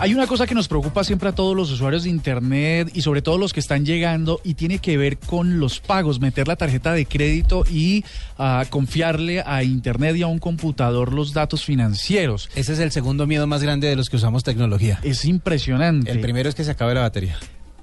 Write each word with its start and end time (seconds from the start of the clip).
Hay 0.00 0.14
una 0.14 0.28
cosa 0.28 0.46
que 0.46 0.54
nos 0.54 0.68
preocupa 0.68 1.02
siempre 1.02 1.28
a 1.28 1.32
todos 1.32 1.56
los 1.56 1.72
usuarios 1.72 2.04
de 2.04 2.10
Internet 2.10 2.92
y 2.94 3.02
sobre 3.02 3.20
todo 3.20 3.36
los 3.36 3.52
que 3.52 3.58
están 3.58 3.84
llegando 3.84 4.40
y 4.44 4.54
tiene 4.54 4.78
que 4.78 4.96
ver 4.96 5.18
con 5.18 5.58
los 5.58 5.80
pagos, 5.80 6.20
meter 6.20 6.46
la 6.46 6.54
tarjeta 6.54 6.92
de 6.92 7.04
crédito 7.04 7.64
y 7.68 8.04
ah, 8.38 8.64
confiarle 8.70 9.42
a 9.44 9.64
Internet 9.64 10.14
y 10.14 10.22
a 10.22 10.28
un 10.28 10.38
computador 10.38 11.12
los 11.12 11.32
datos 11.32 11.64
financieros. 11.64 12.48
Ese 12.54 12.74
es 12.74 12.78
el 12.78 12.92
segundo 12.92 13.26
miedo 13.26 13.48
más 13.48 13.60
grande 13.60 13.88
de 13.88 13.96
los 13.96 14.08
que 14.08 14.14
usamos 14.14 14.44
tecnología. 14.44 15.00
Es 15.02 15.24
impresionante. 15.24 16.12
El 16.12 16.20
primero 16.20 16.48
es 16.48 16.54
que 16.54 16.62
se 16.62 16.70
acabe 16.70 16.94
la 16.94 17.00
batería. 17.00 17.36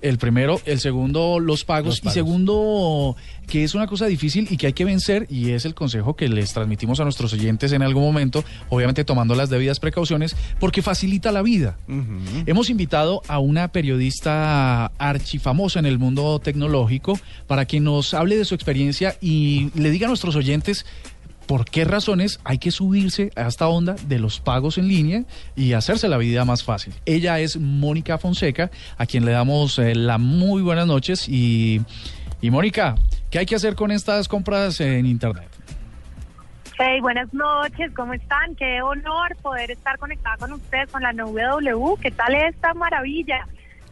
El 0.05 0.19
primero, 0.19 0.61
el 0.65 0.79
segundo, 0.79 1.39
los 1.39 1.65
pagos, 1.65 1.87
Los 1.95 1.99
pagos. 2.01 2.13
y 2.13 2.19
segundo, 2.19 3.15
que 3.47 3.63
es 3.63 3.73
una 3.73 3.87
cosa 3.87 4.05
difícil 4.05 4.47
y 4.51 4.57
que 4.57 4.67
hay 4.67 4.73
que 4.73 4.85
vencer 4.85 5.25
y 5.31 5.49
es 5.49 5.65
el 5.65 5.73
consejo 5.73 6.15
que 6.15 6.29
les 6.29 6.53
transmitimos 6.53 6.99
a 6.99 7.05
nuestros 7.05 7.33
oyentes 7.33 7.71
en 7.71 7.81
algún 7.81 8.03
momento, 8.03 8.43
obviamente 8.69 9.03
tomando 9.03 9.33
las 9.33 9.49
debidas 9.49 9.79
precauciones, 9.79 10.35
porque 10.59 10.83
facilita 10.83 11.31
la 11.31 11.41
vida. 11.41 11.77
Hemos 12.45 12.69
invitado 12.69 13.23
a 13.27 13.39
una 13.39 13.69
periodista 13.69 14.91
archifamosa 14.99 15.79
en 15.79 15.87
el 15.87 15.97
mundo 15.97 16.37
tecnológico 16.37 17.19
para 17.47 17.65
que 17.65 17.79
nos 17.79 18.13
hable 18.13 18.37
de 18.37 18.45
su 18.45 18.53
experiencia 18.53 19.17
y 19.21 19.71
le 19.73 19.89
diga 19.89 20.05
a 20.05 20.09
nuestros 20.09 20.35
oyentes 20.35 20.85
por 21.45 21.65
qué 21.65 21.85
razones 21.85 22.39
hay 22.43 22.57
que 22.57 22.71
subirse 22.71 23.31
a 23.35 23.47
esta 23.47 23.67
onda 23.67 23.95
de 24.07 24.19
los 24.19 24.39
pagos 24.39 24.77
en 24.77 24.87
línea 24.87 25.23
y 25.55 25.73
hacerse 25.73 26.07
la 26.07 26.17
vida 26.17 26.45
más 26.45 26.63
fácil. 26.63 26.93
Ella 27.05 27.39
es 27.39 27.57
Mónica 27.57 28.17
Fonseca, 28.17 28.71
a 28.97 29.05
quien 29.05 29.25
le 29.25 29.31
damos 29.31 29.79
eh, 29.79 29.93
muy 30.19 30.61
buenas 30.61 30.87
noches 30.87 31.27
y, 31.29 31.81
Mónica, 32.41 32.95
¿qué 33.31 33.39
hay 33.39 33.45
que 33.45 33.55
hacer 33.55 33.75
con 33.75 33.91
estas 33.91 34.27
compras 34.27 34.79
en 34.79 35.05
Internet? 35.05 35.49
Hey, 36.77 36.99
buenas 37.01 37.33
noches, 37.33 37.91
¿cómo 37.95 38.13
están? 38.13 38.55
Qué 38.55 38.81
honor 38.81 39.35
poder 39.41 39.71
estar 39.71 39.97
conectada 39.97 40.37
con 40.37 40.53
ustedes 40.53 40.91
con 40.91 41.01
la 41.01 41.13
NW. 41.13 41.95
¿Qué 42.01 42.11
tal 42.11 42.35
esta 42.35 42.73
maravilla? 42.73 43.47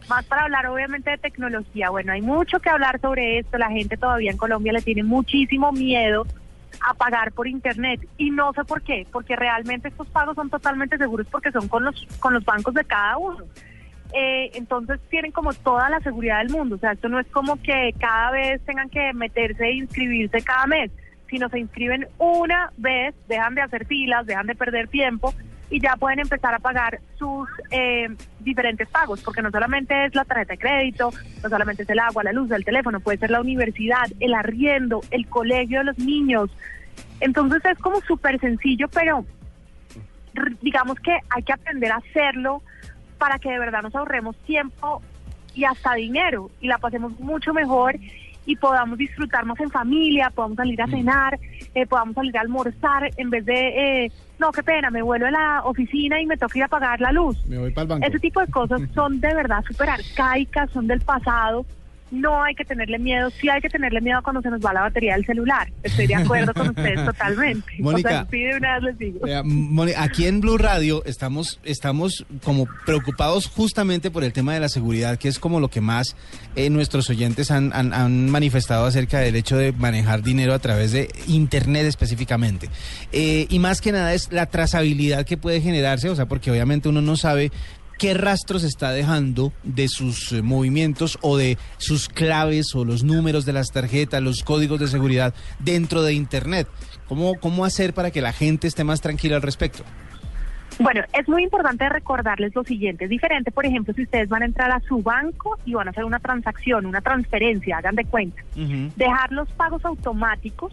Más 0.08 0.24
para 0.26 0.42
hablar 0.42 0.66
obviamente 0.66 1.10
de 1.10 1.16
tecnología. 1.16 1.88
Bueno, 1.88 2.12
hay 2.12 2.20
mucho 2.20 2.60
que 2.60 2.68
hablar 2.68 3.00
sobre 3.00 3.38
esto. 3.38 3.56
La 3.56 3.70
gente 3.70 3.96
todavía 3.96 4.30
en 4.30 4.36
Colombia 4.36 4.72
le 4.74 4.82
tiene 4.82 5.02
muchísimo 5.02 5.72
miedo 5.72 6.26
a 6.86 6.94
pagar 6.94 7.32
por 7.32 7.46
internet 7.46 8.06
y 8.16 8.30
no 8.30 8.52
sé 8.52 8.64
por 8.64 8.82
qué, 8.82 9.06
porque 9.10 9.36
realmente 9.36 9.88
estos 9.88 10.08
pagos 10.08 10.34
son 10.36 10.50
totalmente 10.50 10.98
seguros 10.98 11.26
porque 11.30 11.52
son 11.52 11.68
con 11.68 11.84
los 11.84 12.06
con 12.20 12.34
los 12.34 12.44
bancos 12.44 12.74
de 12.74 12.84
cada 12.84 13.16
uno. 13.18 13.44
Eh, 14.12 14.50
entonces 14.54 15.00
tienen 15.10 15.32
como 15.32 15.52
toda 15.52 15.90
la 15.90 16.00
seguridad 16.00 16.38
del 16.38 16.50
mundo, 16.50 16.76
o 16.76 16.78
sea, 16.78 16.92
esto 16.92 17.08
no 17.08 17.18
es 17.18 17.26
como 17.28 17.60
que 17.60 17.92
cada 17.98 18.30
vez 18.30 18.60
tengan 18.64 18.88
que 18.88 19.12
meterse 19.12 19.64
e 19.64 19.74
inscribirse 19.74 20.42
cada 20.42 20.66
mes, 20.66 20.92
sino 21.28 21.48
se 21.48 21.58
inscriben 21.58 22.06
una 22.18 22.70
vez, 22.76 23.14
dejan 23.28 23.56
de 23.56 23.62
hacer 23.62 23.86
filas, 23.86 24.26
dejan 24.26 24.46
de 24.46 24.54
perder 24.54 24.86
tiempo 24.88 25.34
y 25.70 25.80
ya 25.80 25.96
pueden 25.96 26.20
empezar 26.20 26.54
a 26.54 26.58
pagar 26.58 27.00
sus 27.18 27.48
eh, 27.70 28.08
diferentes 28.40 28.88
pagos, 28.88 29.22
porque 29.22 29.42
no 29.42 29.50
solamente 29.50 30.06
es 30.06 30.14
la 30.14 30.24
tarjeta 30.24 30.52
de 30.54 30.58
crédito, 30.58 31.10
no 31.42 31.48
solamente 31.48 31.82
es 31.82 31.90
el 31.90 31.98
agua, 31.98 32.22
la 32.22 32.32
luz, 32.32 32.50
el 32.50 32.64
teléfono, 32.64 33.00
puede 33.00 33.18
ser 33.18 33.30
la 33.30 33.40
universidad, 33.40 34.06
el 34.20 34.34
arriendo, 34.34 35.00
el 35.10 35.26
colegio 35.26 35.78
de 35.78 35.84
los 35.84 35.98
niños. 35.98 36.50
Entonces 37.20 37.64
es 37.64 37.78
como 37.78 38.00
súper 38.02 38.38
sencillo, 38.40 38.88
pero 38.88 39.24
digamos 40.60 40.98
que 41.00 41.16
hay 41.30 41.42
que 41.42 41.52
aprender 41.52 41.92
a 41.92 41.96
hacerlo 41.96 42.62
para 43.18 43.38
que 43.38 43.50
de 43.50 43.58
verdad 43.58 43.82
nos 43.82 43.94
ahorremos 43.94 44.36
tiempo 44.38 45.02
y 45.54 45.64
hasta 45.64 45.94
dinero 45.94 46.50
y 46.60 46.66
la 46.66 46.78
pasemos 46.78 47.18
mucho 47.20 47.54
mejor 47.54 47.96
y 48.46 48.56
podamos 48.56 48.98
disfrutar 48.98 49.44
más 49.44 49.58
en 49.60 49.70
familia, 49.70 50.30
podamos 50.30 50.56
salir 50.56 50.80
a 50.82 50.86
cenar, 50.86 51.38
eh, 51.74 51.86
podamos 51.86 52.14
salir 52.14 52.36
a 52.36 52.40
almorzar 52.40 53.10
en 53.16 53.30
vez 53.30 53.44
de, 53.44 54.04
eh, 54.04 54.12
no, 54.38 54.52
qué 54.52 54.62
pena, 54.62 54.90
me 54.90 55.02
vuelvo 55.02 55.26
a 55.26 55.30
la 55.30 55.62
oficina 55.64 56.20
y 56.20 56.26
me 56.26 56.36
toca 56.36 56.58
ir 56.58 56.64
a 56.64 56.68
pagar 56.68 57.00
la 57.00 57.12
luz. 57.12 57.36
Me 57.46 57.58
voy 57.58 57.70
para 57.70 57.82
el 57.82 57.88
banco. 57.88 58.06
Ese 58.06 58.18
tipo 58.18 58.40
de 58.40 58.48
cosas 58.48 58.80
son 58.94 59.20
de 59.20 59.34
verdad 59.34 59.64
súper 59.66 59.90
arcaicas, 59.90 60.70
son 60.70 60.86
del 60.86 61.00
pasado. 61.00 61.64
No 62.14 62.42
hay 62.42 62.54
que 62.54 62.64
tenerle 62.64 62.98
miedo, 62.98 63.30
sí 63.40 63.48
hay 63.48 63.60
que 63.60 63.68
tenerle 63.68 64.00
miedo 64.00 64.20
cuando 64.22 64.40
se 64.42 64.50
nos 64.50 64.60
va 64.60 64.72
la 64.72 64.82
batería 64.82 65.14
del 65.14 65.26
celular. 65.26 65.68
Estoy 65.82 66.06
de 66.06 66.14
acuerdo 66.14 66.54
con 66.54 66.68
ustedes 66.68 67.04
totalmente. 67.04 67.66
Mónica. 67.80 68.08
o 68.08 68.12
sea, 68.12 68.26
sí, 68.30 68.38
de 68.40 68.56
una 68.56 68.74
vez 68.74 68.82
les 68.84 68.98
digo. 68.98 69.18
Vea, 69.24 69.42
Moni, 69.44 69.92
aquí 69.96 70.26
en 70.26 70.40
Blue 70.40 70.58
Radio 70.58 71.02
estamos, 71.04 71.58
estamos 71.64 72.24
como 72.44 72.66
preocupados 72.86 73.46
justamente 73.48 74.10
por 74.10 74.24
el 74.24 74.32
tema 74.32 74.54
de 74.54 74.60
la 74.60 74.68
seguridad, 74.68 75.18
que 75.18 75.28
es 75.28 75.38
como 75.38 75.60
lo 75.60 75.68
que 75.68 75.80
más 75.80 76.16
eh, 76.56 76.70
nuestros 76.70 77.10
oyentes 77.10 77.50
han, 77.50 77.72
han- 77.72 77.92
han 77.92 78.30
manifestado 78.30 78.86
acerca 78.86 79.18
del 79.18 79.36
hecho 79.36 79.56
de 79.56 79.72
manejar 79.72 80.22
dinero 80.22 80.54
a 80.54 80.58
través 80.58 80.92
de 80.92 81.08
Internet 81.26 81.86
específicamente. 81.86 82.68
Eh, 83.12 83.46
y 83.50 83.58
más 83.58 83.80
que 83.80 83.92
nada 83.92 84.14
es 84.14 84.32
la 84.32 84.46
trazabilidad 84.46 85.26
que 85.26 85.36
puede 85.36 85.60
generarse, 85.60 86.08
o 86.08 86.14
sea, 86.16 86.26
porque 86.26 86.50
obviamente 86.50 86.88
uno 86.88 87.00
no 87.02 87.16
sabe 87.16 87.50
qué 87.98 88.14
rastros 88.14 88.64
está 88.64 88.90
dejando 88.92 89.52
de 89.62 89.88
sus 89.88 90.32
eh, 90.32 90.42
movimientos 90.42 91.18
o 91.22 91.36
de 91.36 91.58
sus 91.78 92.08
claves 92.08 92.74
o 92.74 92.84
los 92.84 93.04
números 93.04 93.44
de 93.44 93.52
las 93.52 93.72
tarjetas, 93.72 94.22
los 94.22 94.42
códigos 94.42 94.80
de 94.80 94.88
seguridad 94.88 95.34
dentro 95.58 96.02
de 96.02 96.14
Internet. 96.14 96.68
¿Cómo, 97.08 97.34
cómo 97.40 97.64
hacer 97.64 97.94
para 97.94 98.10
que 98.10 98.20
la 98.20 98.32
gente 98.32 98.66
esté 98.66 98.84
más 98.84 99.00
tranquila 99.00 99.36
al 99.36 99.42
respecto? 99.42 99.84
Bueno, 100.78 101.02
es 101.12 101.28
muy 101.28 101.44
importante 101.44 101.88
recordarles 101.88 102.54
lo 102.54 102.64
siguiente. 102.64 103.04
Es 103.04 103.10
diferente, 103.10 103.52
por 103.52 103.64
ejemplo, 103.64 103.94
si 103.94 104.02
ustedes 104.02 104.28
van 104.28 104.42
a 104.42 104.46
entrar 104.46 104.70
a 104.72 104.80
su 104.80 105.02
banco 105.02 105.58
y 105.64 105.74
van 105.74 105.86
a 105.86 105.90
hacer 105.92 106.04
una 106.04 106.18
transacción, 106.18 106.86
una 106.86 107.00
transferencia, 107.00 107.78
hagan 107.78 107.94
de 107.94 108.04
cuenta. 108.04 108.42
Dejar 108.96 109.30
los 109.30 109.48
pagos 109.52 109.84
automáticos 109.84 110.72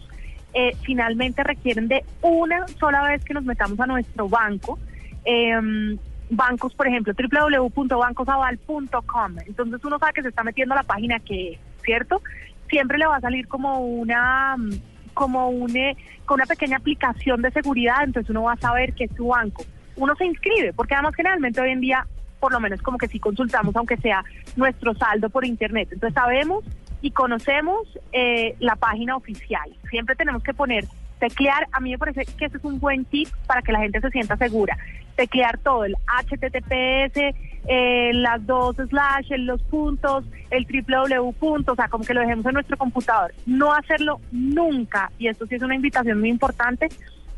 eh, 0.54 0.76
finalmente 0.82 1.44
requieren 1.44 1.88
de 1.88 2.04
una 2.20 2.66
sola 2.80 3.02
vez 3.04 3.24
que 3.24 3.32
nos 3.32 3.44
metamos 3.44 3.78
a 3.78 3.86
nuestro 3.86 4.28
banco. 4.28 4.78
em, 5.24 5.96
bancos, 6.36 6.74
por 6.74 6.86
ejemplo, 6.86 7.14
www.bancosaval.com. 7.14 9.36
Entonces 9.46 9.84
uno 9.84 9.98
sabe 9.98 10.12
que 10.14 10.22
se 10.22 10.28
está 10.28 10.42
metiendo 10.42 10.74
la 10.74 10.82
página 10.82 11.20
que, 11.20 11.58
¿cierto? 11.84 12.22
Siempre 12.68 12.98
le 12.98 13.06
va 13.06 13.16
a 13.16 13.20
salir 13.20 13.46
como 13.48 13.80
una 13.80 14.56
mm, 14.56 14.70
como 15.14 15.50
un, 15.50 15.76
eh, 15.76 15.96
con 16.24 16.36
una 16.36 16.46
pequeña 16.46 16.78
aplicación 16.78 17.42
de 17.42 17.50
seguridad, 17.50 18.02
entonces 18.02 18.30
uno 18.30 18.44
va 18.44 18.54
a 18.54 18.56
saber 18.56 18.94
que 18.94 19.04
es 19.04 19.10
su 19.16 19.28
banco. 19.28 19.64
Uno 19.96 20.14
se 20.16 20.24
inscribe, 20.24 20.72
porque 20.72 20.94
además 20.94 21.14
generalmente 21.14 21.60
hoy 21.60 21.70
en 21.70 21.80
día, 21.80 22.06
por 22.40 22.52
lo 22.52 22.60
menos 22.60 22.80
como 22.80 22.96
que 22.96 23.08
sí 23.08 23.20
consultamos, 23.20 23.76
aunque 23.76 23.98
sea 23.98 24.24
nuestro 24.56 24.94
saldo 24.94 25.28
por 25.28 25.44
internet. 25.44 25.88
Entonces 25.92 26.14
sabemos 26.14 26.64
y 27.02 27.10
conocemos 27.10 27.86
eh, 28.12 28.56
la 28.58 28.76
página 28.76 29.16
oficial. 29.16 29.70
Siempre 29.90 30.16
tenemos 30.16 30.42
que 30.42 30.54
poner, 30.54 30.86
teclear, 31.18 31.68
a 31.72 31.80
mí 31.80 31.90
me 31.90 31.98
parece 31.98 32.24
que 32.24 32.46
ese 32.46 32.56
es 32.56 32.64
un 32.64 32.80
buen 32.80 33.04
tip 33.04 33.28
para 33.46 33.60
que 33.60 33.72
la 33.72 33.80
gente 33.80 34.00
se 34.00 34.10
sienta 34.10 34.36
segura. 34.36 34.78
Teclear 35.16 35.58
todo, 35.58 35.84
el 35.84 35.94
HTTPS, 36.06 37.34
eh, 37.68 38.10
las 38.14 38.44
dos 38.46 38.76
slash, 38.76 39.28
los 39.38 39.62
puntos, 39.62 40.24
el 40.50 40.66
www 40.66 41.32
punto, 41.32 41.72
o 41.72 41.76
sea, 41.76 41.88
como 41.88 42.04
que 42.04 42.14
lo 42.14 42.20
dejemos 42.20 42.46
en 42.46 42.54
nuestro 42.54 42.76
computador. 42.76 43.32
No 43.46 43.72
hacerlo 43.72 44.20
nunca, 44.30 45.10
y 45.18 45.28
esto 45.28 45.46
sí 45.46 45.56
es 45.56 45.62
una 45.62 45.74
invitación 45.74 46.20
muy 46.20 46.30
importante, 46.30 46.88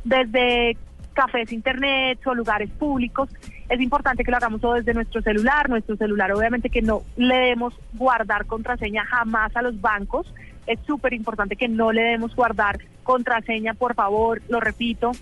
desde 0.05 0.77
cafés 1.15 1.53
internet 1.53 2.19
o 2.27 2.35
lugares 2.35 2.71
públicos, 2.71 3.29
es 3.69 3.81
importante 3.81 4.25
que 4.25 4.31
lo 4.31 4.37
hagamos 4.37 4.61
todo 4.61 4.75
desde 4.75 4.93
nuestro 4.95 5.23
celular, 5.23 5.69
nuestro 5.69 5.97
celular 5.97 6.33
obviamente 6.33 6.69
que 6.69 6.83
no 6.83 7.03
le 7.17 7.37
demos 7.37 7.75
guardar 7.95 8.47
contraseña 8.47 9.05
jamás 9.05 9.57
a 9.57 9.63
los 9.63 9.81
bancos, 9.81 10.27
es 10.67 10.79
súper 10.87 11.13
importante 11.13 11.57
que 11.57 11.69
no 11.69 11.93
le 11.93 12.03
demos 12.03 12.35
guardar 12.35 12.79
contraseña, 13.03 13.75
por 13.75 13.95
favor, 13.95 14.43
lo 14.49 14.61
repito, 14.61 15.13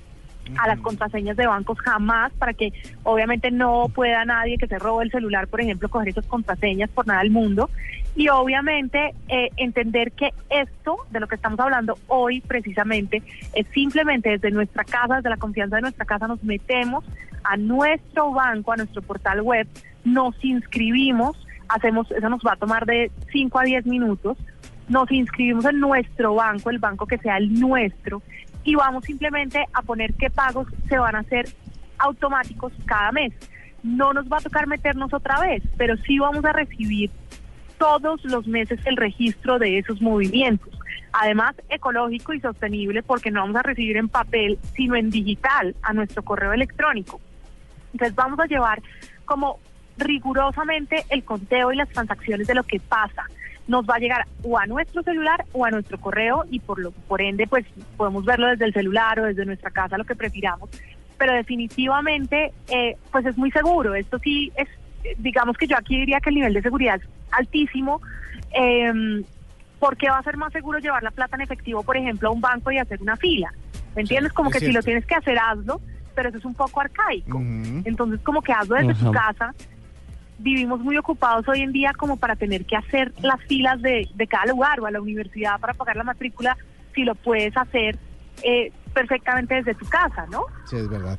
a 0.58 0.68
las 0.68 0.80
contraseñas 0.80 1.36
de 1.36 1.46
bancos 1.46 1.78
jamás 1.80 2.32
para 2.34 2.52
que 2.52 2.72
obviamente 3.02 3.50
no 3.50 3.88
pueda 3.94 4.24
nadie 4.24 4.58
que 4.58 4.66
se 4.66 4.78
robe 4.78 5.04
el 5.04 5.10
celular, 5.10 5.48
por 5.48 5.60
ejemplo, 5.60 5.88
coger 5.88 6.08
esas 6.08 6.26
contraseñas 6.26 6.90
por 6.90 7.06
nada 7.06 7.20
del 7.20 7.30
mundo. 7.30 7.70
Y 8.14 8.28
obviamente 8.28 9.14
eh, 9.28 9.48
entender 9.56 10.12
que 10.12 10.30
esto 10.50 10.98
de 11.10 11.20
lo 11.20 11.26
que 11.26 11.36
estamos 11.36 11.58
hablando 11.60 11.96
hoy 12.08 12.42
precisamente 12.42 13.22
es 13.54 13.66
simplemente 13.68 14.30
desde 14.30 14.50
nuestra 14.50 14.84
casa, 14.84 15.16
desde 15.16 15.30
la 15.30 15.38
confianza 15.38 15.76
de 15.76 15.82
nuestra 15.82 16.04
casa, 16.04 16.28
nos 16.28 16.42
metemos 16.44 17.04
a 17.44 17.56
nuestro 17.56 18.32
banco, 18.32 18.72
a 18.72 18.76
nuestro 18.76 19.02
portal 19.02 19.40
web, 19.40 19.66
nos 20.04 20.34
inscribimos, 20.44 21.36
hacemos, 21.68 22.10
eso 22.10 22.28
nos 22.28 22.42
va 22.46 22.52
a 22.52 22.56
tomar 22.56 22.86
de 22.86 23.10
5 23.32 23.58
a 23.58 23.62
10 23.64 23.86
minutos, 23.86 24.36
nos 24.88 25.10
inscribimos 25.10 25.64
en 25.64 25.80
nuestro 25.80 26.34
banco, 26.34 26.70
el 26.70 26.78
banco 26.78 27.06
que 27.06 27.18
sea 27.18 27.38
el 27.38 27.58
nuestro, 27.58 28.22
y 28.64 28.74
vamos 28.74 29.04
simplemente 29.04 29.64
a 29.72 29.82
poner 29.82 30.14
qué 30.14 30.30
pagos 30.30 30.68
se 30.88 30.98
van 30.98 31.16
a 31.16 31.20
hacer 31.20 31.48
automáticos 31.98 32.72
cada 32.84 33.12
mes. 33.12 33.32
No 33.82 34.12
nos 34.12 34.26
va 34.26 34.38
a 34.38 34.40
tocar 34.40 34.66
meternos 34.66 35.12
otra 35.12 35.40
vez, 35.40 35.62
pero 35.76 35.96
sí 35.98 36.18
vamos 36.18 36.44
a 36.44 36.52
recibir 36.52 37.10
todos 37.78 38.24
los 38.24 38.46
meses 38.46 38.78
el 38.84 38.96
registro 38.96 39.58
de 39.58 39.78
esos 39.78 40.00
movimientos. 40.00 40.70
Además, 41.12 41.54
ecológico 41.68 42.32
y 42.32 42.40
sostenible 42.40 43.02
porque 43.02 43.30
no 43.30 43.40
vamos 43.40 43.56
a 43.56 43.62
recibir 43.62 43.96
en 43.96 44.08
papel, 44.08 44.58
sino 44.74 44.94
en 44.94 45.10
digital 45.10 45.74
a 45.82 45.92
nuestro 45.92 46.22
correo 46.22 46.52
electrónico. 46.52 47.20
Entonces 47.92 48.14
vamos 48.14 48.38
a 48.38 48.46
llevar 48.46 48.80
como 49.24 49.58
rigurosamente 49.98 51.04
el 51.10 51.24
conteo 51.24 51.72
y 51.72 51.76
las 51.76 51.88
transacciones 51.90 52.46
de 52.46 52.54
lo 52.54 52.62
que 52.62 52.80
pasa. 52.80 53.24
Nos 53.72 53.86
va 53.86 53.94
a 53.94 53.98
llegar 53.98 54.26
o 54.42 54.58
a 54.58 54.66
nuestro 54.66 55.02
celular 55.02 55.46
o 55.52 55.64
a 55.64 55.70
nuestro 55.70 55.98
correo 55.98 56.44
y 56.50 56.60
por 56.60 56.78
lo 56.78 56.90
por 56.90 57.22
ende 57.22 57.46
pues 57.46 57.64
podemos 57.96 58.22
verlo 58.26 58.48
desde 58.48 58.66
el 58.66 58.74
celular 58.74 59.18
o 59.18 59.24
desde 59.24 59.46
nuestra 59.46 59.70
casa, 59.70 59.96
lo 59.96 60.04
que 60.04 60.14
prefiramos. 60.14 60.68
Pero 61.16 61.32
definitivamente 61.32 62.52
eh, 62.68 62.96
pues 63.10 63.24
es 63.24 63.38
muy 63.38 63.50
seguro. 63.50 63.94
Esto 63.94 64.18
sí 64.18 64.52
es, 64.56 64.68
digamos 65.16 65.56
que 65.56 65.66
yo 65.66 65.78
aquí 65.78 65.96
diría 66.00 66.20
que 66.20 66.28
el 66.28 66.34
nivel 66.34 66.52
de 66.52 66.60
seguridad 66.60 66.96
es 66.96 67.08
altísimo. 67.30 68.02
Eh, 68.54 69.24
porque 69.78 70.08
va 70.08 70.18
a 70.18 70.22
ser 70.22 70.36
más 70.36 70.52
seguro 70.52 70.78
llevar 70.78 71.02
la 71.02 71.10
plata 71.10 71.34
en 71.34 71.42
efectivo, 71.42 71.82
por 71.82 71.96
ejemplo, 71.96 72.28
a 72.28 72.32
un 72.32 72.40
banco 72.40 72.70
y 72.70 72.78
hacer 72.78 73.02
una 73.02 73.16
fila. 73.16 73.52
¿Me 73.96 74.02
entiendes? 74.02 74.32
Como 74.32 74.50
es 74.50 74.56
que 74.56 74.66
si 74.66 74.70
lo 74.70 74.80
tienes 74.80 75.04
que 75.06 75.16
hacer, 75.16 75.36
hazlo, 75.38 75.80
pero 76.14 76.28
eso 76.28 76.38
es 76.38 76.44
un 76.44 76.54
poco 76.54 76.80
arcaico. 76.82 77.40
Entonces, 77.84 78.20
como 78.20 78.42
que 78.42 78.52
hazlo 78.52 78.76
desde 78.76 78.94
tu 78.94 79.08
Ajá. 79.08 79.32
casa. 79.32 79.54
Vivimos 80.42 80.80
muy 80.80 80.96
ocupados 80.96 81.46
hoy 81.48 81.60
en 81.60 81.72
día 81.72 81.92
como 81.96 82.16
para 82.16 82.34
tener 82.36 82.64
que 82.64 82.76
hacer 82.76 83.12
las 83.22 83.40
filas 83.42 83.80
de, 83.80 84.08
de 84.14 84.26
cada 84.26 84.46
lugar 84.46 84.80
o 84.80 84.86
a 84.86 84.90
la 84.90 85.00
universidad 85.00 85.58
para 85.60 85.72
pagar 85.74 85.96
la 85.96 86.04
matrícula, 86.04 86.56
si 86.94 87.04
lo 87.04 87.14
puedes 87.14 87.56
hacer 87.56 87.96
eh, 88.42 88.72
perfectamente 88.92 89.54
desde 89.54 89.74
tu 89.74 89.86
casa, 89.86 90.26
¿no? 90.30 90.44
Sí, 90.68 90.76
es 90.76 90.88
verdad. 90.88 91.18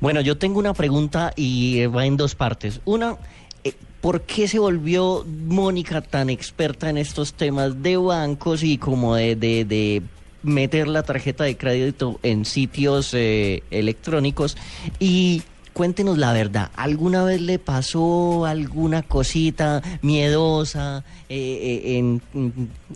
Bueno, 0.00 0.20
yo 0.20 0.36
tengo 0.38 0.58
una 0.58 0.74
pregunta 0.74 1.32
y 1.36 1.80
eh, 1.80 1.86
va 1.86 2.06
en 2.06 2.16
dos 2.16 2.34
partes. 2.34 2.80
Una, 2.84 3.16
eh, 3.62 3.74
¿por 4.00 4.22
qué 4.22 4.48
se 4.48 4.58
volvió 4.58 5.24
Mónica 5.46 6.00
tan 6.00 6.30
experta 6.30 6.90
en 6.90 6.96
estos 6.96 7.34
temas 7.34 7.82
de 7.82 7.96
bancos 7.98 8.62
y 8.64 8.78
como 8.78 9.14
de, 9.14 9.36
de- 9.36 9.64
de 9.64 10.02
meter 10.42 10.88
la 10.88 11.04
tarjeta 11.04 11.44
de 11.44 11.56
crédito 11.56 12.18
en 12.24 12.44
sitios 12.44 13.14
eh, 13.14 13.62
electrónicos? 13.70 14.56
Y 14.98 15.42
cuéntenos 15.72 16.18
la 16.18 16.32
verdad, 16.32 16.70
¿alguna 16.76 17.24
vez 17.24 17.40
le 17.40 17.58
pasó 17.58 18.46
alguna 18.46 19.02
cosita 19.02 19.82
miedosa 20.02 21.04
eh, 21.28 21.82
eh, 21.84 21.98
en, 21.98 22.22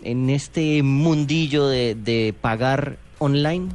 en 0.03 0.29
este 0.29 0.83
mundillo 0.83 1.67
de, 1.67 1.95
de 1.95 2.33
pagar 2.39 2.97
online? 3.19 3.69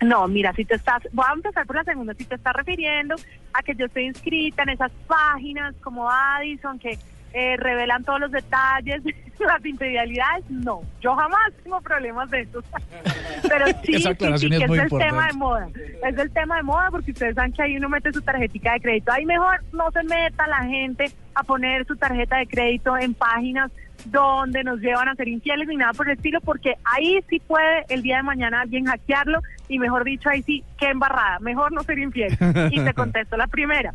No, 0.00 0.26
mira, 0.28 0.54
si 0.54 0.64
te 0.64 0.76
estás, 0.76 1.02
voy 1.12 1.26
a 1.28 1.34
empezar 1.34 1.66
por 1.66 1.76
la 1.76 1.84
segunda, 1.84 2.14
si 2.14 2.24
te 2.24 2.34
estás 2.34 2.54
refiriendo 2.54 3.16
a 3.52 3.62
que 3.62 3.74
yo 3.74 3.86
estoy 3.86 4.06
inscrita 4.06 4.62
en 4.62 4.70
esas 4.70 4.90
páginas 5.06 5.74
como 5.82 6.10
Addison 6.10 6.78
que 6.78 6.98
eh, 7.32 7.56
revelan 7.56 8.04
todos 8.04 8.20
los 8.20 8.30
detalles, 8.30 9.02
las 9.38 9.64
infidelidades, 9.64 10.48
no, 10.50 10.82
yo 11.00 11.14
jamás 11.14 11.52
tengo 11.62 11.80
problemas 11.80 12.30
de 12.30 12.40
esos. 12.40 12.64
Pero 13.48 13.66
sí, 13.84 13.94
sí, 13.94 14.14
que 14.14 14.34
es 14.34 14.42
el 14.42 14.88
tema 14.88 15.26
de 15.26 15.32
moda, 15.34 15.68
es 16.06 16.18
el 16.18 16.30
tema 16.30 16.56
de 16.56 16.62
moda 16.62 16.88
porque 16.90 17.12
ustedes 17.12 17.34
saben 17.34 17.52
que 17.52 17.62
ahí 17.62 17.76
uno 17.76 17.88
mete 17.88 18.12
su 18.12 18.22
tarjetita 18.22 18.72
de 18.74 18.80
crédito, 18.80 19.12
ahí 19.12 19.24
mejor 19.24 19.62
no 19.72 19.90
se 19.92 20.02
meta 20.04 20.46
la 20.46 20.64
gente 20.64 21.10
a 21.34 21.42
poner 21.42 21.86
su 21.86 21.96
tarjeta 21.96 22.36
de 22.36 22.46
crédito 22.46 22.96
en 22.98 23.14
páginas 23.14 23.70
donde 24.06 24.64
nos 24.64 24.80
llevan 24.80 25.08
a 25.08 25.14
ser 25.14 25.28
infieles 25.28 25.68
ni 25.68 25.76
nada 25.76 25.92
por 25.92 26.08
el 26.08 26.16
estilo, 26.16 26.40
porque 26.40 26.74
ahí 26.84 27.20
sí 27.28 27.40
puede 27.40 27.84
el 27.88 28.02
día 28.02 28.18
de 28.18 28.22
mañana 28.22 28.62
alguien 28.62 28.86
hackearlo 28.86 29.40
y 29.68 29.78
mejor 29.78 30.04
dicho, 30.04 30.28
ahí 30.28 30.42
sí, 30.42 30.64
qué 30.78 30.86
embarrada, 30.88 31.38
mejor 31.40 31.72
no 31.72 31.82
ser 31.82 31.98
infiel. 31.98 32.36
Y 32.70 32.80
te 32.80 32.94
contesto 32.94 33.36
la 33.36 33.46
primera. 33.46 33.92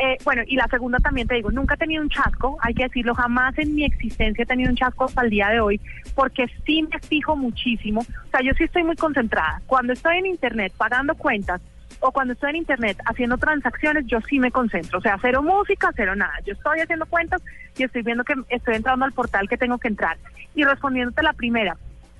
Eh, 0.00 0.16
bueno, 0.24 0.42
y 0.46 0.54
la 0.54 0.68
segunda 0.68 0.98
también 1.00 1.26
te 1.26 1.34
digo, 1.34 1.50
nunca 1.50 1.74
he 1.74 1.78
tenido 1.78 2.02
un 2.02 2.08
chasco, 2.08 2.56
hay 2.60 2.72
que 2.72 2.84
decirlo, 2.84 3.14
jamás 3.16 3.58
en 3.58 3.74
mi 3.74 3.84
existencia 3.84 4.44
he 4.44 4.46
tenido 4.46 4.70
un 4.70 4.76
chasco 4.76 5.06
hasta 5.06 5.22
el 5.22 5.30
día 5.30 5.48
de 5.48 5.60
hoy, 5.60 5.80
porque 6.14 6.46
sí 6.64 6.84
me 6.84 7.00
fijo 7.00 7.34
muchísimo, 7.34 8.02
o 8.02 8.30
sea, 8.30 8.40
yo 8.42 8.52
sí 8.56 8.64
estoy 8.64 8.84
muy 8.84 8.94
concentrada. 8.94 9.60
Cuando 9.66 9.92
estoy 9.92 10.18
en 10.18 10.26
internet 10.26 10.72
pagando 10.76 11.16
cuentas 11.16 11.60
o 11.98 12.12
cuando 12.12 12.34
estoy 12.34 12.50
en 12.50 12.56
internet 12.56 12.96
haciendo 13.06 13.38
transacciones, 13.38 14.06
yo 14.06 14.20
sí 14.20 14.38
me 14.38 14.52
concentro, 14.52 14.98
o 14.98 15.02
sea, 15.02 15.18
cero 15.20 15.42
música, 15.42 15.90
cero 15.96 16.14
nada. 16.14 16.34
Yo 16.46 16.52
estoy 16.52 16.78
haciendo 16.78 17.06
cuentas 17.06 17.42
y 17.76 17.82
estoy 17.82 18.02
viendo 18.02 18.22
que 18.22 18.34
estoy 18.50 18.76
entrando 18.76 19.04
al 19.04 19.12
portal 19.12 19.48
que 19.48 19.56
tengo 19.56 19.78
que 19.78 19.88
entrar. 19.88 20.16
Y 20.54 20.62
respondiéndote 20.62 21.24
la 21.24 21.32
primera, 21.32 21.76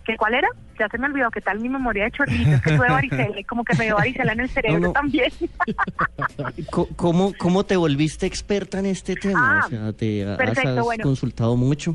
¿que 0.08 0.16
cuál 0.16 0.32
era? 0.34 0.49
Ya 0.78 0.88
se 0.88 0.96
me 0.99 1.06
olvidó, 1.06 1.31
¿qué 1.31 1.40
tal 1.43 1.60
mi 1.60 1.69
memoria 1.69 2.05
de 2.05 2.10
chorrito? 2.12 2.50
Es 2.56 2.62
que 2.62 2.70
tuve 2.76 2.88
varicela 2.90 3.38
y 3.38 3.44
como 3.44 3.62
que 3.62 3.75
me 3.76 3.84
dio 3.84 3.94
varicela 3.96 4.32
en 4.32 4.40
el 4.40 4.49
cerebro 4.55 4.81
no. 4.81 4.93
también. 4.93 5.31
Co- 6.70 6.88
¿Cómo, 6.96 7.34
¿Cómo 7.37 7.64
te 7.66 7.76
volviste 7.76 8.25
experta 8.26 8.78
en 8.78 8.87
este 8.87 9.16
tema? 9.16 9.60
Ah, 9.60 9.66
o 9.66 9.69
sea, 9.70 9.93
¿te 9.93 10.25
has- 10.25 10.38
perfecto, 10.38 10.78
has 10.81 10.84
bueno. 10.84 11.02
consultado 11.05 11.56
mucho? 11.56 11.94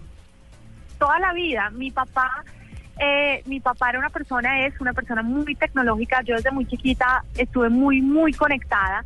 toda 1.00 1.20
la 1.20 1.34
vida 1.34 1.70
mi 1.72 1.92
papá 1.92 2.32
eh, 2.98 3.42
mi 3.46 3.60
papá 3.60 3.90
era 3.90 4.00
una 4.00 4.10
persona 4.10 4.66
es 4.66 4.80
una 4.80 4.94
persona 4.94 5.22
muy 5.22 5.54
tecnológica 5.54 6.22
yo 6.24 6.36
desde 6.36 6.50
muy 6.52 6.66
chiquita 6.66 7.26
estuve 7.36 7.68
muy 7.68 8.02
muy 8.02 8.32
conectada 8.32 9.04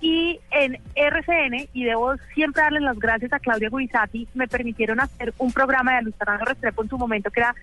y 0.00 0.40
en 0.50 0.78
RCN 0.94 1.68
y 1.72 1.84
debo 1.84 2.16
siempre 2.34 2.62
darles 2.62 2.82
las 2.82 2.98
gracias 2.98 3.32
a 3.32 3.38
Claudia 3.38 3.70
Guizati 3.70 4.28
me 4.34 4.46
permitieron 4.46 5.00
hacer 5.00 5.32
un 5.38 5.52
programa 5.52 6.00
de 6.00 6.12
Fernando 6.12 6.44
Restrepo 6.44 6.82
en 6.82 6.88
su 6.88 6.98
momento 6.98 7.30
que 7.30 7.40
era 7.40 7.54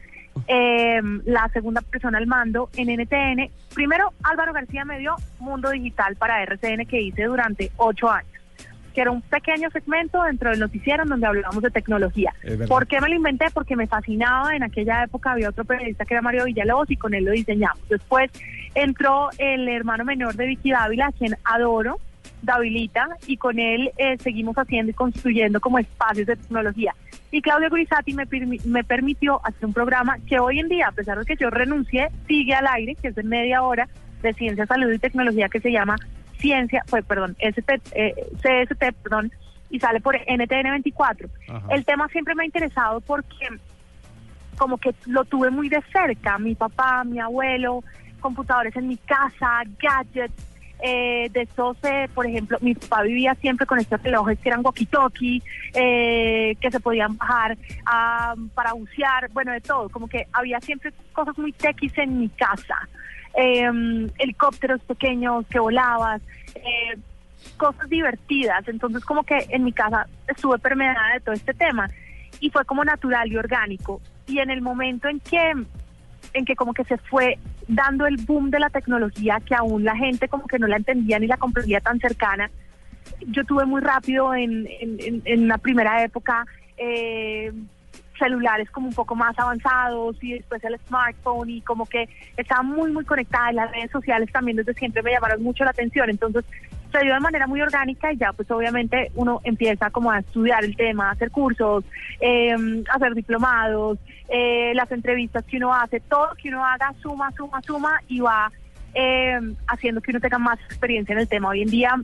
eh, 0.47 1.01
la 1.25 1.47
segunda 1.49 1.81
persona 1.81 2.17
al 2.17 2.27
mando 2.27 2.69
en 2.75 2.89
NTN 2.89 3.49
primero 3.73 4.13
Álvaro 4.23 4.53
García 4.53 4.83
me 4.83 4.99
dio 4.99 5.15
Mundo 5.39 5.69
Digital 5.69 6.15
para 6.15 6.41
RCN 6.43 6.85
que 6.87 7.01
hice 7.01 7.25
durante 7.25 7.71
ocho 7.77 8.09
años 8.09 8.33
que 8.93 9.01
era 9.01 9.11
un 9.11 9.21
pequeño 9.21 9.69
segmento 9.71 10.21
dentro 10.23 10.51
del 10.51 10.59
noticiero 10.59 11.03
en 11.03 11.09
donde 11.09 11.25
hablábamos 11.25 11.63
de 11.63 11.71
tecnología. 11.71 12.33
¿Por 12.67 12.87
qué 12.87 13.01
me 13.01 13.09
lo 13.09 13.15
inventé? 13.15 13.47
Porque 13.51 13.75
me 13.75 13.87
fascinaba. 13.87 14.55
En 14.55 14.63
aquella 14.63 15.03
época 15.03 15.31
había 15.31 15.49
otro 15.49 15.65
periodista 15.65 16.05
que 16.05 16.13
era 16.13 16.21
Mario 16.21 16.45
Villalobos 16.45 16.91
y 16.91 16.95
con 16.95 17.13
él 17.13 17.25
lo 17.25 17.31
diseñamos. 17.31 17.81
Después 17.89 18.31
entró 18.75 19.29
el 19.37 19.67
hermano 19.67 20.05
menor 20.05 20.35
de 20.35 20.45
Vicky 20.45 20.71
Dávila, 20.71 21.07
a 21.07 21.11
quien 21.11 21.35
adoro, 21.43 21.99
Davilita, 22.43 23.07
y 23.25 23.37
con 23.37 23.57
él 23.57 23.91
eh, 23.97 24.17
seguimos 24.19 24.55
haciendo 24.57 24.91
y 24.91 24.93
construyendo 24.93 25.59
como 25.59 25.79
espacios 25.79 26.27
de 26.27 26.35
tecnología. 26.35 26.93
Y 27.31 27.41
Claudio 27.41 27.69
Gurizati 27.69 28.13
me, 28.13 28.27
permi- 28.27 28.63
me 28.65 28.83
permitió 28.83 29.39
hacer 29.45 29.65
un 29.65 29.73
programa 29.73 30.17
que 30.27 30.39
hoy 30.39 30.59
en 30.59 30.67
día, 30.69 30.89
a 30.89 30.91
pesar 30.91 31.17
de 31.17 31.25
que 31.25 31.35
yo 31.35 31.49
renuncié, 31.49 32.09
sigue 32.27 32.53
al 32.53 32.67
aire, 32.67 32.95
que 32.95 33.07
es 33.07 33.15
de 33.15 33.23
media 33.23 33.63
hora 33.63 33.87
de 34.21 34.33
ciencia, 34.33 34.65
salud 34.67 34.91
y 34.91 34.99
tecnología 34.99 35.49
que 35.49 35.59
se 35.59 35.71
llama 35.71 35.95
Ciencia, 36.37 36.83
fue, 36.87 37.01
perdón, 37.01 37.35
ST, 37.39 37.81
eh, 37.93 38.13
CST, 38.41 38.93
perdón, 39.01 39.31
y 39.69 39.79
sale 39.79 40.01
por 40.01 40.15
NTN 40.15 40.69
24. 40.71 41.27
Ajá. 41.47 41.67
El 41.71 41.85
tema 41.85 42.07
siempre 42.09 42.35
me 42.35 42.43
ha 42.43 42.45
interesado 42.45 43.01
porque 43.01 43.47
como 44.57 44.77
que 44.77 44.93
lo 45.07 45.23
tuve 45.25 45.49
muy 45.49 45.69
de 45.69 45.81
cerca, 45.91 46.37
mi 46.37 46.53
papá, 46.53 47.03
mi 47.03 47.19
abuelo, 47.19 47.83
computadores 48.19 48.75
en 48.75 48.87
mi 48.87 48.97
casa, 48.97 49.63
gadgets, 49.81 50.33
eh, 50.83 51.29
de 51.31 51.41
esos, 51.43 51.77
eh, 51.83 52.09
por 52.13 52.25
ejemplo, 52.27 52.57
mi 52.61 52.75
papá 52.75 53.03
vivía 53.03 53.33
siempre 53.35 53.65
con 53.65 53.79
estos 53.79 54.03
relojes 54.03 54.37
que 54.39 54.49
eran 54.49 54.61
walkie-talkie, 54.61 55.41
eh, 55.73 56.55
que 56.59 56.69
se 56.69 56.79
podían 56.79 57.17
bajar 57.17 57.57
para 58.53 58.73
bucear, 58.73 59.29
bueno, 59.31 59.53
de 59.53 59.61
todo, 59.61 59.89
como 59.89 60.07
que 60.07 60.27
había 60.33 60.59
siempre 60.59 60.91
cosas 61.13 61.37
muy 61.37 61.53
techis 61.53 61.97
en 61.97 62.19
mi 62.19 62.29
casa, 62.29 62.77
Eh, 63.35 63.65
helicópteros 64.19 64.79
pequeños 64.81 65.47
que 65.49 65.59
volabas, 65.59 66.21
eh, 66.53 66.95
cosas 67.57 67.89
divertidas, 67.89 68.67
entonces 68.67 69.03
como 69.03 69.23
que 69.23 69.37
en 69.49 69.63
mi 69.63 69.73
casa 69.73 70.05
estuve 70.27 70.59
permeada 70.59 71.13
de 71.15 71.19
todo 71.19 71.33
este 71.33 71.53
tema 71.55 71.89
y 72.39 72.51
fue 72.51 72.63
como 72.63 72.83
natural 72.83 73.31
y 73.31 73.35
orgánico. 73.35 74.01
Y 74.27 74.37
en 74.37 74.51
el 74.51 74.61
momento 74.61 75.07
en 75.07 75.19
que 75.19 75.51
en 76.33 76.45
que 76.45 76.55
como 76.55 76.73
que 76.73 76.83
se 76.83 76.97
fue 77.09 77.39
dando 77.67 78.05
el 78.07 78.17
boom 78.17 78.49
de 78.49 78.59
la 78.59 78.69
tecnología 78.69 79.39
que 79.45 79.55
aún 79.55 79.83
la 79.83 79.95
gente 79.95 80.27
como 80.27 80.47
que 80.47 80.59
no 80.59 80.67
la 80.67 80.77
entendía 80.77 81.19
ni 81.19 81.27
la 81.27 81.37
comprendía 81.37 81.79
tan 81.79 81.99
cercana. 81.99 82.49
Yo 83.27 83.43
tuve 83.45 83.65
muy 83.65 83.81
rápido 83.81 84.33
en, 84.35 84.67
en, 84.79 84.97
en- 84.99 85.21
en 85.25 85.43
una 85.43 85.57
primera 85.57 86.03
época 86.03 86.45
eh, 86.77 87.51
celulares 88.19 88.69
como 88.69 88.87
un 88.87 88.93
poco 88.93 89.15
más 89.15 89.37
avanzados 89.39 90.15
y 90.21 90.33
después 90.33 90.63
el 90.63 90.77
smartphone 90.87 91.49
y 91.49 91.61
como 91.61 91.85
que 91.85 92.07
estaba 92.37 92.61
muy 92.63 92.91
muy 92.91 93.03
conectada 93.05 93.51
y 93.51 93.55
las 93.55 93.71
redes 93.71 93.91
sociales 93.91 94.29
también 94.31 94.57
desde 94.57 94.73
siempre 94.75 95.01
me 95.01 95.11
llamaron 95.11 95.41
mucho 95.43 95.63
la 95.63 95.71
atención. 95.71 96.09
Entonces 96.09 96.45
se 96.93 97.03
dio 97.03 97.13
de 97.13 97.19
manera 97.19 97.47
muy 97.47 97.61
orgánica 97.61 98.13
y 98.13 98.17
ya 98.17 98.31
pues 98.33 98.49
obviamente 98.51 99.11
uno 99.15 99.41
empieza 99.43 99.89
como 99.89 100.11
a 100.11 100.19
estudiar 100.19 100.63
el 100.63 100.75
tema, 100.75 101.09
a 101.09 101.11
hacer 101.13 101.31
cursos, 101.31 101.83
eh, 102.21 102.55
hacer 102.93 103.15
diplomados, 103.15 103.97
eh, 104.29 104.71
las 104.75 104.91
entrevistas 104.91 105.43
que 105.45 105.57
uno 105.57 105.73
hace, 105.73 105.99
todo 105.99 106.29
que 106.41 106.49
uno 106.49 106.63
haga 106.63 106.93
suma, 107.01 107.31
suma, 107.31 107.61
suma 107.63 107.99
y 108.07 108.19
va 108.19 108.51
eh, 108.93 109.39
haciendo 109.67 110.01
que 110.01 110.11
uno 110.11 110.19
tenga 110.19 110.37
más 110.37 110.59
experiencia 110.61 111.13
en 111.13 111.19
el 111.19 111.27
tema. 111.27 111.49
Hoy 111.49 111.63
en 111.63 111.69
día 111.69 111.95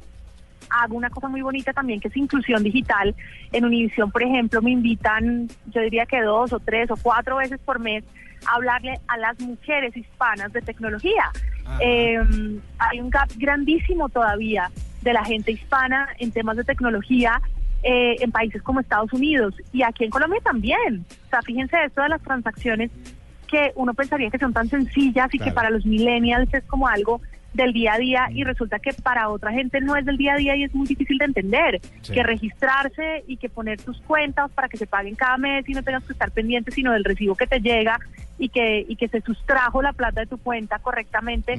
hago 0.71 0.95
una 0.95 1.09
cosa 1.09 1.27
muy 1.27 1.41
bonita 1.41 1.71
también 1.71 1.99
que 1.99 2.07
es 2.07 2.17
inclusión 2.17 2.63
digital. 2.63 3.15
En 3.51 3.65
Univisión, 3.65 4.11
por 4.11 4.23
ejemplo, 4.23 4.61
me 4.61 4.71
invitan, 4.71 5.47
yo 5.67 5.81
diría 5.81 6.05
que 6.07 6.21
dos 6.21 6.51
o 6.51 6.59
tres 6.59 6.89
o 6.89 6.97
cuatro 6.97 7.37
veces 7.37 7.59
por 7.59 7.79
mes 7.79 8.03
a 8.47 8.55
hablarle 8.55 8.99
a 9.07 9.17
las 9.17 9.39
mujeres 9.39 9.95
hispanas 9.95 10.51
de 10.51 10.61
tecnología. 10.61 11.31
Eh, 11.79 12.19
hay 12.77 12.99
un 12.99 13.09
gap 13.09 13.29
grandísimo 13.37 14.09
todavía 14.09 14.71
de 15.01 15.13
la 15.13 15.23
gente 15.23 15.51
hispana 15.51 16.09
en 16.17 16.31
temas 16.31 16.57
de 16.57 16.63
tecnología 16.63 17.41
eh, 17.83 18.17
en 18.19 18.31
países 18.31 18.61
como 18.61 18.81
Estados 18.81 19.13
Unidos 19.13 19.55
y 19.71 19.83
aquí 19.83 20.03
en 20.03 20.09
Colombia 20.09 20.41
también. 20.43 21.05
O 21.27 21.29
sea, 21.29 21.41
fíjense 21.41 21.77
esto 21.85 22.01
de 22.01 22.09
las 22.09 22.21
transacciones 22.21 22.91
que 23.47 23.71
uno 23.75 23.93
pensaría 23.93 24.29
que 24.29 24.37
son 24.37 24.53
tan 24.53 24.69
sencillas 24.69 25.33
y 25.33 25.39
que 25.39 25.51
para 25.51 25.69
los 25.69 25.85
millennials 25.85 26.53
es 26.53 26.63
como 26.65 26.87
algo 26.87 27.21
del 27.53 27.73
día 27.73 27.93
a 27.93 27.97
día 27.97 28.27
y 28.31 28.43
resulta 28.43 28.79
que 28.79 28.93
para 28.93 29.29
otra 29.29 29.51
gente 29.51 29.81
no 29.81 29.95
es 29.95 30.05
del 30.05 30.17
día 30.17 30.33
a 30.33 30.37
día 30.37 30.55
y 30.55 30.63
es 30.63 30.73
muy 30.73 30.87
difícil 30.87 31.17
de 31.17 31.25
entender. 31.25 31.81
Sí. 32.01 32.13
Que 32.13 32.23
registrarse 32.23 33.23
y 33.27 33.37
que 33.37 33.49
poner 33.49 33.81
tus 33.81 33.99
cuentas 34.01 34.51
para 34.51 34.69
que 34.69 34.77
se 34.77 34.87
paguen 34.87 35.15
cada 35.15 35.37
mes 35.37 35.67
y 35.67 35.73
no 35.73 35.83
tengas 35.83 36.03
que 36.03 36.13
estar 36.13 36.31
pendiente 36.31 36.71
sino 36.71 36.91
del 36.91 37.03
recibo 37.03 37.35
que 37.35 37.47
te 37.47 37.59
llega 37.59 37.99
y 38.37 38.49
que, 38.49 38.85
y 38.87 38.95
que 38.95 39.07
se 39.07 39.21
sustrajo 39.21 39.81
la 39.81 39.93
plata 39.93 40.21
de 40.21 40.27
tu 40.27 40.37
cuenta 40.37 40.79
correctamente, 40.79 41.57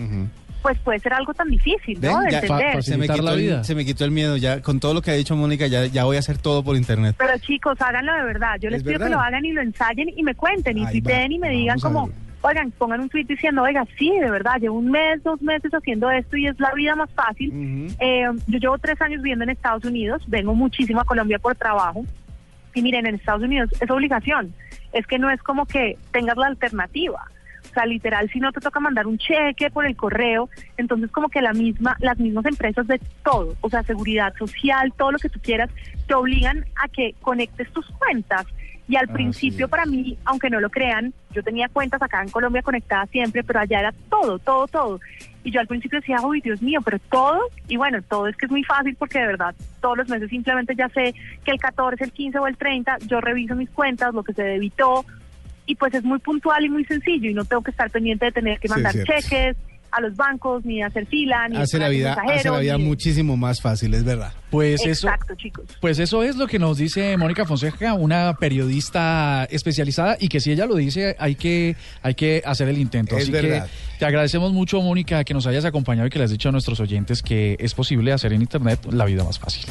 pues 0.62 0.78
puede 0.78 0.98
ser 0.98 1.12
algo 1.12 1.34
tan 1.34 1.48
difícil, 1.48 2.00
¿no? 2.00 2.20
De 2.20 2.30
ya, 2.30 2.40
entender. 2.40 2.82
Se 2.82 2.96
me, 2.96 3.08
quitó 3.08 3.22
la 3.22 3.32
el, 3.32 3.40
vida. 3.40 3.64
se 3.64 3.74
me 3.74 3.84
quitó 3.84 4.04
el 4.04 4.10
miedo 4.10 4.36
ya 4.36 4.60
con 4.60 4.80
todo 4.80 4.94
lo 4.94 5.02
que 5.02 5.10
ha 5.10 5.14
dicho 5.14 5.36
Mónica 5.36 5.66
ya, 5.66 5.86
ya 5.86 6.04
voy 6.04 6.16
a 6.16 6.20
hacer 6.20 6.38
todo 6.38 6.62
por 6.64 6.76
internet. 6.76 7.16
Pero 7.18 7.38
chicos, 7.38 7.80
háganlo 7.80 8.14
de 8.14 8.24
verdad. 8.24 8.56
Yo 8.60 8.70
les 8.70 8.78
Es 8.78 8.86
pido 8.86 8.98
que 8.98 9.10
lo 9.10 9.20
hagan 9.20 9.44
y 9.44 9.52
lo 9.52 9.62
ensayen 9.62 10.10
y 10.14 10.22
me 10.22 10.34
cuenten 10.34 10.78
y 10.78 10.86
Ahí 10.86 10.92
tuiteen 10.92 11.32
y 11.32 11.38
me 11.38 11.50
digan 11.50 11.78
como. 11.80 12.10
Oigan, 12.42 12.70
pongan 12.72 13.00
un 13.00 13.08
tweet 13.08 13.24
diciendo, 13.24 13.62
oiga, 13.62 13.86
sí, 13.98 14.10
de 14.18 14.30
verdad, 14.30 14.58
llevo 14.60 14.78
un 14.78 14.90
mes, 14.90 15.22
dos 15.22 15.40
meses 15.42 15.72
haciendo 15.72 16.10
esto 16.10 16.36
y 16.36 16.46
es 16.46 16.58
la 16.58 16.72
vida 16.72 16.94
más 16.96 17.10
fácil. 17.12 17.88
Eh, 17.98 18.26
yo 18.46 18.58
llevo 18.58 18.78
tres 18.78 19.00
años 19.00 19.22
viviendo 19.22 19.44
en 19.44 19.50
Estados 19.50 19.84
Unidos, 19.84 20.22
vengo 20.26 20.54
muchísimo 20.54 21.00
a 21.00 21.04
Colombia 21.04 21.38
por 21.38 21.54
trabajo 21.54 22.04
y 22.74 22.82
miren, 22.82 23.06
en 23.06 23.16
Estados 23.16 23.42
Unidos 23.42 23.70
es 23.80 23.90
obligación, 23.90 24.54
es 24.92 25.06
que 25.06 25.18
no 25.18 25.30
es 25.30 25.42
como 25.42 25.66
que 25.66 25.96
tengas 26.12 26.36
la 26.36 26.46
alternativa. 26.46 27.24
O 27.70 27.72
sea, 27.72 27.86
literal, 27.86 28.28
si 28.30 28.40
no 28.40 28.50
te 28.50 28.60
toca 28.60 28.80
mandar 28.80 29.06
un 29.06 29.18
cheque 29.18 29.70
por 29.70 29.86
el 29.86 29.94
correo, 29.94 30.48
entonces 30.76 31.10
como 31.12 31.28
que 31.28 31.40
la 31.40 31.52
misma, 31.52 31.96
las 32.00 32.18
mismas 32.18 32.44
empresas 32.46 32.86
de 32.88 33.00
todo, 33.22 33.54
o 33.60 33.70
sea, 33.70 33.84
seguridad 33.84 34.34
social, 34.36 34.92
todo 34.96 35.12
lo 35.12 35.18
que 35.18 35.28
tú 35.28 35.38
quieras, 35.40 35.70
te 36.08 36.14
obligan 36.14 36.64
a 36.82 36.88
que 36.88 37.14
conectes 37.20 37.70
tus 37.72 37.86
cuentas. 37.92 38.46
Y 38.90 38.96
al 38.96 39.04
Así 39.04 39.12
principio 39.12 39.68
para 39.68 39.86
mí, 39.86 40.18
aunque 40.24 40.50
no 40.50 40.58
lo 40.58 40.68
crean, 40.68 41.14
yo 41.32 41.44
tenía 41.44 41.68
cuentas 41.68 42.02
acá 42.02 42.22
en 42.22 42.28
Colombia 42.28 42.60
conectadas 42.60 43.08
siempre, 43.10 43.44
pero 43.44 43.60
allá 43.60 43.78
era 43.78 43.94
todo, 44.10 44.40
todo, 44.40 44.66
todo. 44.66 45.00
Y 45.44 45.52
yo 45.52 45.60
al 45.60 45.68
principio 45.68 46.00
decía, 46.00 46.20
uy, 46.22 46.40
Dios 46.40 46.60
mío, 46.60 46.80
pero 46.84 46.98
todo, 47.08 47.38
y 47.68 47.76
bueno, 47.76 48.02
todo 48.02 48.26
es 48.26 48.36
que 48.36 48.46
es 48.46 48.50
muy 48.50 48.64
fácil 48.64 48.96
porque 48.98 49.20
de 49.20 49.28
verdad 49.28 49.54
todos 49.80 49.96
los 49.96 50.08
meses 50.08 50.28
simplemente 50.28 50.74
ya 50.74 50.88
sé 50.88 51.14
que 51.44 51.52
el 51.52 51.60
14, 51.60 52.02
el 52.02 52.10
15 52.10 52.38
o 52.40 52.48
el 52.48 52.56
30 52.56 52.98
yo 53.06 53.20
reviso 53.20 53.54
mis 53.54 53.70
cuentas, 53.70 54.12
lo 54.12 54.24
que 54.24 54.34
se 54.34 54.42
debitó, 54.42 55.04
y 55.66 55.76
pues 55.76 55.94
es 55.94 56.02
muy 56.02 56.18
puntual 56.18 56.64
y 56.64 56.68
muy 56.68 56.84
sencillo 56.84 57.30
y 57.30 57.34
no 57.34 57.44
tengo 57.44 57.62
que 57.62 57.70
estar 57.70 57.88
pendiente 57.90 58.24
de 58.24 58.32
tener 58.32 58.58
que 58.58 58.68
mandar 58.68 58.92
cheques 58.92 59.56
a 59.92 60.00
los 60.00 60.14
bancos, 60.16 60.64
ni 60.64 60.82
hacer 60.82 61.06
fila, 61.06 61.48
ni 61.48 61.56
Hace 61.56 61.78
la 61.78 61.88
vida, 61.88 62.16
hace 62.28 62.50
la 62.50 62.58
vida 62.58 62.76
ni- 62.78 62.84
muchísimo 62.84 63.36
más 63.36 63.60
fácil, 63.60 63.92
es 63.94 64.04
verdad. 64.04 64.32
Pues 64.50 64.84
eso, 64.84 65.08
chicos. 65.36 65.64
pues 65.80 65.98
eso 65.98 66.22
es 66.24 66.36
lo 66.36 66.46
que 66.48 66.58
nos 66.58 66.76
dice 66.78 67.16
Mónica 67.16 67.44
Fonseca, 67.46 67.94
una 67.94 68.34
periodista 68.38 69.44
especializada 69.50 70.16
y 70.20 70.28
que 70.28 70.40
si 70.40 70.50
ella 70.52 70.66
lo 70.66 70.74
dice 70.74 71.16
hay 71.18 71.34
que 71.36 71.76
hay 72.02 72.14
que 72.14 72.42
hacer 72.44 72.68
el 72.68 72.78
intento. 72.78 73.16
Es 73.16 73.24
Así 73.24 73.32
verdad. 73.32 73.66
que 73.66 73.98
te 73.98 74.04
agradecemos 74.06 74.52
mucho 74.52 74.80
Mónica 74.82 75.24
que 75.24 75.34
nos 75.34 75.46
hayas 75.46 75.64
acompañado 75.64 76.06
y 76.06 76.10
que 76.10 76.18
le 76.18 76.24
has 76.24 76.30
dicho 76.30 76.48
a 76.48 76.52
nuestros 76.52 76.80
oyentes 76.80 77.22
que 77.22 77.56
es 77.60 77.74
posible 77.74 78.12
hacer 78.12 78.32
en 78.32 78.42
internet 78.42 78.80
la 78.90 79.04
vida 79.04 79.24
más 79.24 79.38
fácil. 79.38 79.64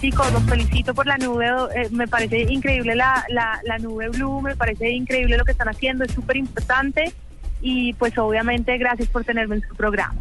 Chicos, 0.00 0.32
los 0.32 0.42
felicito 0.44 0.94
por 0.94 1.06
la 1.08 1.18
nube, 1.18 1.46
eh, 1.74 1.88
me 1.90 2.06
parece 2.06 2.42
increíble 2.42 2.94
la, 2.94 3.24
la, 3.30 3.60
la 3.64 3.78
nube 3.78 4.08
blue, 4.10 4.40
me 4.40 4.54
parece 4.54 4.90
increíble 4.92 5.36
lo 5.36 5.44
que 5.44 5.50
están 5.52 5.68
haciendo, 5.68 6.04
es 6.04 6.12
súper 6.12 6.36
importante 6.36 7.12
y 7.60 7.94
pues 7.94 8.16
obviamente 8.18 8.76
gracias 8.78 9.08
por 9.08 9.24
tenerme 9.24 9.56
en 9.56 9.68
su 9.68 9.74
programa. 9.74 10.20